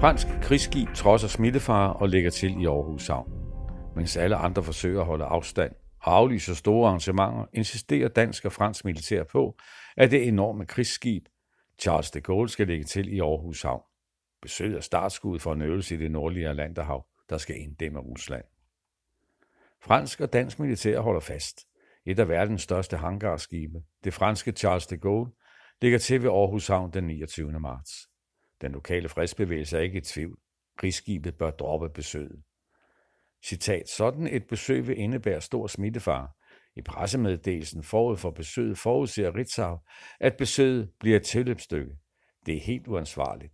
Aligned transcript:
Fransk 0.00 0.26
krigsskib 0.42 0.88
trodser 0.94 1.28
smittefare 1.28 1.92
og 1.92 2.08
lægger 2.08 2.30
til 2.30 2.60
i 2.60 2.66
Aarhus 2.66 3.06
Havn. 3.06 3.32
Mens 3.96 4.16
alle 4.16 4.36
andre 4.36 4.62
forsøger 4.62 5.00
at 5.00 5.06
holde 5.06 5.24
afstand 5.24 5.72
og 6.00 6.16
aflyser 6.16 6.54
store 6.54 6.88
arrangementer, 6.88 7.44
insisterer 7.52 8.08
dansk 8.08 8.44
og 8.44 8.52
fransk 8.52 8.84
militær 8.84 9.24
på, 9.24 9.56
at 9.96 10.10
det 10.10 10.28
enorme 10.28 10.66
krigsskib 10.66 11.24
Charles 11.80 12.10
de 12.10 12.20
Gaulle 12.20 12.48
skal 12.48 12.66
lægge 12.66 12.84
til 12.84 13.14
i 13.14 13.20
Aarhus 13.20 13.62
Havn. 13.62 13.82
Besøget 14.42 14.76
er 14.76 14.80
startskud 14.80 15.38
for 15.38 15.52
en 15.52 15.62
øvelse 15.62 15.94
i 15.94 15.98
det 15.98 16.10
nordlige 16.10 16.48
Atlanterhav, 16.48 17.06
der 17.30 17.38
skal 17.38 17.56
inddæmme 17.56 17.98
Rusland. 17.98 18.44
Fransk 19.82 20.20
og 20.20 20.32
dansk 20.32 20.58
militær 20.58 21.00
holder 21.00 21.20
fast. 21.20 21.66
Et 22.06 22.18
af 22.18 22.28
verdens 22.28 22.62
største 22.62 22.96
hangarskibe, 22.96 23.82
det 24.04 24.14
franske 24.14 24.52
Charles 24.52 24.86
de 24.86 24.96
Gaulle, 24.96 25.32
ligger 25.82 25.98
til 25.98 26.22
ved 26.22 26.30
Aarhus 26.30 26.66
Havn 26.66 26.92
den 26.92 27.04
29. 27.04 27.60
marts. 27.60 28.08
Den 28.60 28.72
lokale 28.72 29.08
fredsbevægelse 29.08 29.76
er 29.76 29.80
ikke 29.80 29.98
i 29.98 30.00
tvivl. 30.00 30.38
Krigsskibet 30.78 31.38
bør 31.38 31.50
droppe 31.50 31.90
besøget. 31.90 32.42
Citat, 33.44 33.88
sådan 33.88 34.26
et 34.26 34.46
besøg 34.46 34.86
vil 34.86 34.98
indebære 34.98 35.40
stor 35.40 35.66
smittefare. 35.66 36.28
I 36.76 36.82
pressemeddelelsen 36.82 37.82
forud 37.82 38.16
for 38.16 38.30
besøget 38.30 38.78
forudser 38.78 39.34
Ritzau, 39.34 39.78
at 40.20 40.36
besøget 40.36 40.90
bliver 41.00 41.16
et 41.16 41.22
tilløbsstykke. 41.22 41.96
Det 42.46 42.56
er 42.56 42.60
helt 42.60 42.88
uansvarligt. 42.88 43.52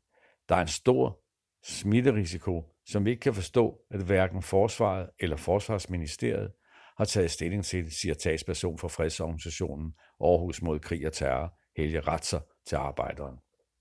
Der 0.48 0.56
er 0.56 0.60
en 0.60 0.68
stor 0.68 1.20
smitterisiko, 1.64 2.74
som 2.86 3.04
vi 3.04 3.10
ikke 3.10 3.20
kan 3.20 3.34
forstå, 3.34 3.80
at 3.90 4.00
hverken 4.00 4.42
Forsvaret 4.42 5.10
eller 5.20 5.36
Forsvarsministeriet 5.36 6.52
har 6.96 7.04
taget 7.04 7.30
stilling 7.30 7.64
til, 7.64 7.92
siger 7.92 8.14
talsperson 8.14 8.78
for 8.78 8.88
fredsorganisationen 8.88 9.94
Aarhus 10.20 10.62
mod 10.62 10.80
krig 10.80 11.06
og 11.06 11.12
terror, 11.12 11.58
Helge 11.76 12.00
Ratzer, 12.00 12.40
til 12.66 12.76
arbejderen. 12.76 13.36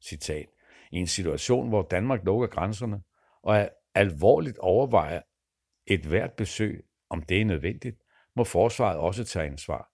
Citat. 0.07 0.52
I 0.93 0.97
en 0.97 1.07
situation, 1.07 1.69
hvor 1.69 1.81
Danmark 1.91 2.23
lukker 2.25 2.47
grænserne 2.47 3.01
og 3.41 3.55
er 3.55 3.69
alvorligt 3.95 4.57
overvejer 4.57 5.21
et 5.87 6.05
hvert 6.05 6.33
besøg, 6.33 6.85
om 7.09 7.21
det 7.21 7.41
er 7.41 7.45
nødvendigt, 7.45 7.97
må 8.35 8.43
forsvaret 8.43 8.97
også 8.97 9.23
tage 9.23 9.45
ansvar. 9.45 9.89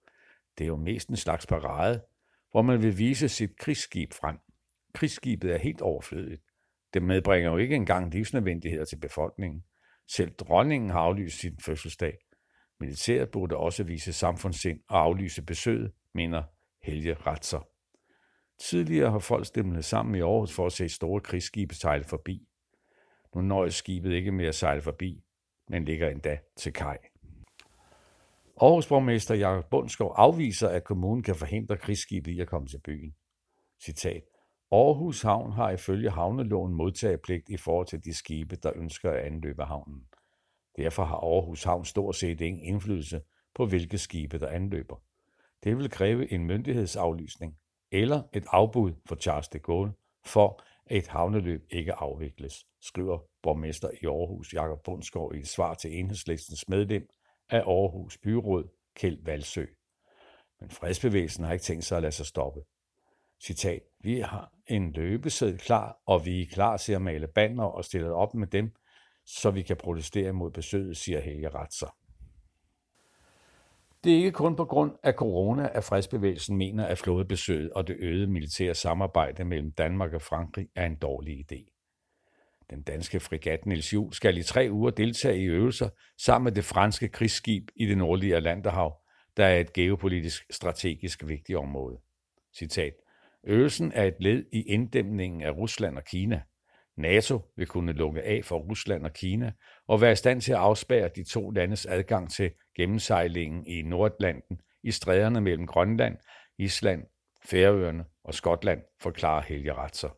Det 0.57 0.63
er 0.63 0.67
jo 0.67 0.75
mest 0.75 1.09
en 1.09 1.15
slags 1.15 1.47
parade, 1.47 2.03
hvor 2.51 2.61
man 2.61 2.81
vil 2.81 2.97
vise 2.97 3.29
sit 3.29 3.57
krigsskib 3.57 4.13
frem. 4.13 4.37
Krigsskibet 4.93 5.53
er 5.53 5.57
helt 5.57 5.81
overflødigt. 5.81 6.41
Det 6.93 7.01
medbringer 7.03 7.51
jo 7.51 7.57
ikke 7.57 7.75
engang 7.75 8.13
livsnødvendigheder 8.13 8.85
til 8.85 8.99
befolkningen. 8.99 9.63
Selv 10.07 10.31
dronningen 10.31 10.89
har 10.89 10.99
aflyst 10.99 11.39
sin 11.39 11.59
fødselsdag. 11.59 12.17
Militæret 12.79 13.31
burde 13.31 13.57
også 13.57 13.83
vise 13.83 14.13
samfundssind 14.13 14.79
og 14.89 14.99
aflyse 14.99 15.41
besøget, 15.41 15.91
mener 16.13 16.43
Helge 16.83 17.13
Ratzer. 17.13 17.67
Tidligere 18.59 19.11
har 19.11 19.19
folk 19.19 19.45
stemlet 19.45 19.85
sammen 19.85 20.15
i 20.15 20.21
Aarhus 20.21 20.53
for 20.53 20.65
at 20.65 20.71
se 20.71 20.89
store 20.89 21.21
krigsskibe 21.21 21.75
sejle 21.75 22.03
forbi. 22.03 22.47
Nu 23.35 23.41
nøjes 23.41 23.75
skibet 23.75 24.11
ikke 24.11 24.31
med 24.31 24.45
at 24.45 24.55
sejle 24.55 24.81
forbi, 24.81 25.23
men 25.69 25.85
ligger 25.85 26.09
endda 26.09 26.37
til 26.55 26.73
kaj. 26.73 26.97
Aarhus 28.61 28.87
borgmester 28.87 29.35
Jakob 29.35 29.69
Bundskov 29.69 30.13
afviser, 30.17 30.69
at 30.69 30.83
kommunen 30.83 31.23
kan 31.23 31.35
forhindre 31.35 31.77
krigsskibet 31.77 32.31
i 32.31 32.39
at 32.39 32.47
komme 32.47 32.67
til 32.67 32.79
byen. 32.79 33.15
Citat. 33.81 34.23
Aarhus 34.71 35.21
Havn 35.21 35.51
har 35.51 35.71
ifølge 35.71 36.09
havneloven 36.09 36.73
modtagepligt 36.73 37.49
i 37.49 37.57
forhold 37.57 37.87
til 37.87 38.03
de 38.05 38.13
skibe, 38.13 38.55
der 38.55 38.71
ønsker 38.75 39.11
at 39.11 39.25
anløbe 39.25 39.63
havnen. 39.63 40.03
Derfor 40.77 41.03
har 41.03 41.17
Aarhus 41.17 41.63
Havn 41.63 41.85
stort 41.85 42.15
set 42.15 42.41
ingen 42.41 42.63
indflydelse 42.63 43.21
på, 43.55 43.65
hvilke 43.65 43.97
skibe, 43.97 44.39
der 44.39 44.47
anløber. 44.47 44.95
Det 45.63 45.77
vil 45.77 45.89
kræve 45.89 46.31
en 46.31 46.45
myndighedsaflysning 46.45 47.57
eller 47.91 48.23
et 48.33 48.45
afbud 48.51 48.93
for 49.05 49.15
Charles 49.15 49.47
de 49.47 49.59
Gaulle 49.59 49.93
for, 50.25 50.63
at 50.85 50.97
et 50.97 51.07
havneløb 51.07 51.65
ikke 51.69 51.93
afvikles, 51.93 52.65
skriver 52.81 53.19
borgmester 53.43 53.89
i 54.01 54.05
Aarhus 54.05 54.53
Jakob 54.53 54.83
Bundsgaard 54.83 55.35
i 55.35 55.39
et 55.39 55.47
svar 55.47 55.73
til 55.73 55.99
enhedslistens 55.99 56.69
medlem 56.69 57.09
af 57.49 57.59
Aarhus 57.59 58.17
Byråd, 58.17 58.69
Kjeld 58.95 59.23
Valsø. 59.25 59.65
Men 60.59 60.69
fredsbevægelsen 60.69 61.43
har 61.43 61.53
ikke 61.53 61.63
tænkt 61.63 61.85
sig 61.85 61.95
at 61.95 62.01
lade 62.01 62.11
sig 62.11 62.25
stoppe. 62.25 62.61
Citat, 63.41 63.81
vi 63.99 64.19
har 64.19 64.53
en 64.67 64.91
løbeseddel 64.91 65.59
klar, 65.59 66.01
og 66.05 66.25
vi 66.25 66.41
er 66.41 66.45
klar 66.45 66.77
til 66.77 66.93
at 66.93 67.01
male 67.01 67.27
banner 67.27 67.63
og 67.63 67.85
stille 67.85 68.13
op 68.13 68.33
med 68.33 68.47
dem, 68.47 68.75
så 69.25 69.51
vi 69.51 69.61
kan 69.61 69.77
protestere 69.77 70.33
mod 70.33 70.51
besøget, 70.51 70.97
siger 70.97 71.19
Helge 71.19 71.49
Ratzer. 71.49 71.95
Det 74.03 74.11
er 74.11 74.15
ikke 74.15 74.31
kun 74.31 74.55
på 74.55 74.65
grund 74.65 74.91
af 75.03 75.13
corona, 75.13 75.69
at 75.73 75.83
fredsbevægelsen 75.83 76.57
mener, 76.57 76.85
at 76.85 76.97
flådebesøget 76.97 77.71
og 77.71 77.87
det 77.87 77.95
øgede 77.99 78.27
militære 78.27 78.75
samarbejde 78.75 79.45
mellem 79.45 79.71
Danmark 79.71 80.13
og 80.13 80.21
Frankrig 80.21 80.67
er 80.75 80.85
en 80.85 80.95
dårlig 80.95 81.45
idé. 81.51 81.75
Den 82.69 82.81
danske 82.81 83.19
frigat 83.19 83.65
Niels 83.65 83.93
Juhl 83.93 84.13
skal 84.13 84.37
i 84.37 84.43
tre 84.43 84.67
uger 84.71 84.91
deltage 84.91 85.37
i 85.37 85.43
øvelser 85.43 85.89
sammen 86.17 86.43
med 86.43 86.51
det 86.51 86.65
franske 86.65 87.07
krigsskib 87.07 87.69
i 87.75 87.85
det 87.85 87.97
nordlige 87.97 88.35
Atlanterhav, 88.35 88.97
der 89.37 89.45
er 89.45 89.59
et 89.59 89.73
geopolitisk 89.73 90.45
strategisk 90.49 91.27
vigtigt 91.27 91.57
område. 91.57 91.97
Citat. 92.55 92.93
Øvelsen 93.43 93.91
er 93.95 94.03
et 94.03 94.15
led 94.19 94.45
i 94.51 94.61
inddæmningen 94.61 95.41
af 95.41 95.51
Rusland 95.51 95.97
og 95.97 96.03
Kina. 96.03 96.41
NATO 96.99 97.41
vil 97.55 97.67
kunne 97.67 97.91
lukke 97.91 98.21
af 98.21 98.41
for 98.43 98.57
Rusland 98.57 99.05
og 99.05 99.13
Kina 99.13 99.51
og 99.87 100.01
være 100.01 100.11
i 100.11 100.15
stand 100.15 100.41
til 100.41 100.51
at 100.51 100.57
afspærre 100.57 101.09
de 101.15 101.23
to 101.23 101.49
landes 101.49 101.85
adgang 101.85 102.31
til 102.31 102.51
gennemsejlingen 102.75 103.67
i 103.67 103.81
Nordatlanten 103.81 104.59
i 104.83 104.91
stræderne 104.91 105.41
mellem 105.41 105.67
Grønland, 105.67 106.17
Island, 106.57 107.03
Færøerne 107.45 108.05
og 108.23 108.33
Skotland, 108.33 108.81
forklarer 109.01 109.41
Helge 109.41 109.73
Ratzer. 109.73 110.09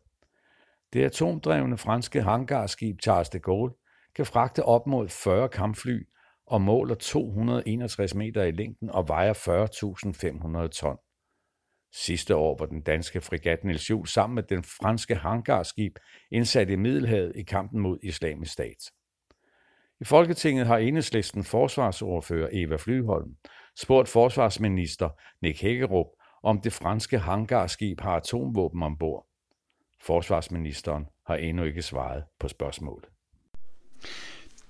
Det 0.92 1.04
atomdrevne 1.04 1.78
franske 1.78 2.22
hangarskib 2.22 3.00
Charles 3.02 3.28
de 3.28 3.38
Gaulle 3.38 3.74
kan 4.16 4.26
fragte 4.26 4.62
op 4.64 4.86
mod 4.86 5.08
40 5.08 5.48
kampfly 5.48 6.02
og 6.46 6.60
måler 6.60 6.94
261 6.94 8.14
meter 8.14 8.42
i 8.42 8.50
længden 8.50 8.90
og 8.90 9.08
vejer 9.08 9.34
40.500 10.64 10.68
ton. 10.68 10.96
Sidste 11.94 12.36
år 12.36 12.56
var 12.58 12.66
den 12.66 12.80
danske 12.80 13.20
frigat 13.20 13.64
Niels 13.64 13.90
Juhl 13.90 14.06
sammen 14.06 14.34
med 14.34 14.42
den 14.42 14.62
franske 14.62 15.14
hangarskib 15.14 15.98
indsat 16.30 16.70
i 16.70 16.76
Middelhavet 16.76 17.32
i 17.36 17.42
kampen 17.42 17.80
mod 17.80 17.98
islamisk 18.02 18.52
stat. 18.52 18.90
I 20.00 20.04
Folketinget 20.04 20.66
har 20.66 20.78
enhedslisten 20.78 21.44
forsvarsordfører 21.44 22.48
Eva 22.52 22.76
Flyholm 22.76 23.36
spurgt 23.78 24.08
forsvarsminister 24.08 25.08
Nick 25.42 25.60
Hækkerup, 25.60 26.06
om 26.42 26.60
det 26.60 26.72
franske 26.72 27.18
hangarskib 27.18 28.00
har 28.00 28.16
atomvåben 28.16 28.82
ombord. 28.82 29.26
Forsvarsministeren 30.00 31.04
har 31.26 31.36
endnu 31.36 31.64
ikke 31.64 31.82
svaret 31.82 32.24
på 32.40 32.48
spørgsmålet. 32.48 33.08